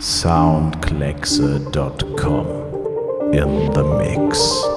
www.soundkleckse.com. 0.00 2.46
In 3.32 3.72
the 3.72 3.84
mix. 3.98 4.73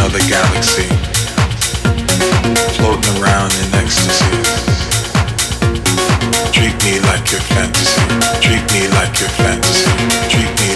another 0.00 0.26
galaxy, 0.30 0.88
floating 2.80 3.22
around 3.22 3.52
in 3.52 3.74
ecstasy. 3.74 4.32
Treat 6.56 6.76
me 6.84 7.00
like 7.10 7.30
your 7.30 7.44
fantasy, 7.52 8.00
treat 8.40 8.64
me 8.72 8.88
like 8.96 9.20
your 9.20 9.28
fantasy, 9.28 9.92
treat 10.32 10.52
me 10.60 10.69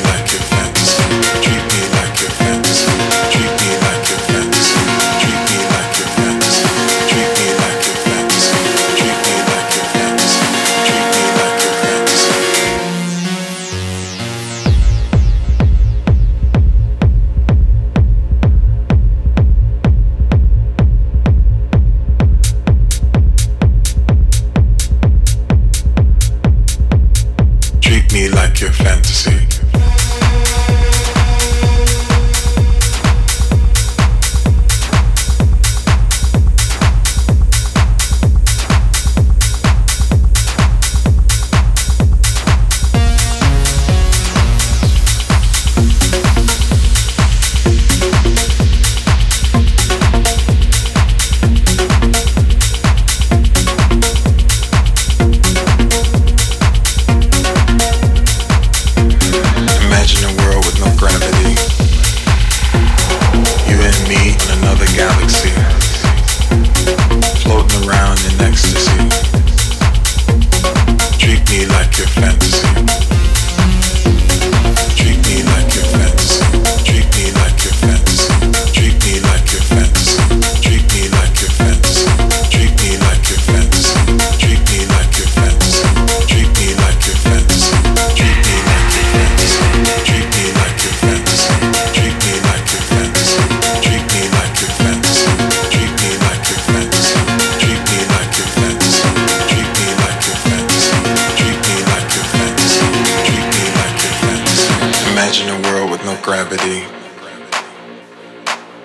gravity. 106.44 106.84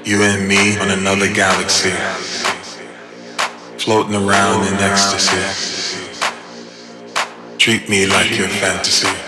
You 0.09 0.23
and 0.23 0.47
me 0.47 0.77
on 0.79 0.91
another 0.91 1.31
galaxy, 1.31 1.91
floating 3.77 4.15
around 4.15 4.67
in 4.67 4.73
ecstasy. 4.75 5.37
Treat 7.57 7.89
me 7.89 8.05
like 8.05 8.37
your 8.37 8.47
fantasy. 8.47 9.18